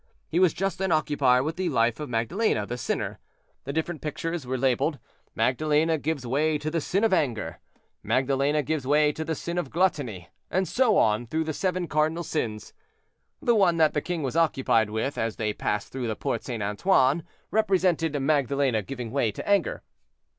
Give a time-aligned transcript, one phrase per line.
[0.27, 3.19] He was just then occupied with the life of Magdalene, the sinner.
[3.65, 4.97] The different pictures were labeled
[5.35, 10.29] "Magdalene gives way to the sin of anger"—"Magdalene gives way to the sin of gluttony,"
[10.49, 12.73] and so on through the seven cardinal sins.
[13.43, 16.63] The one that the king was occupied with, as they passed through the Porte St.
[16.63, 17.21] Antoine,
[17.51, 19.83] represented Magdalene giving way to anger.